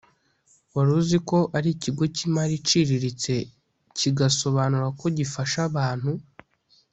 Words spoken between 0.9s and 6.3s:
uziko ari ikigo cy’imari iciriritse kigasobanura ko gifasha abantu‽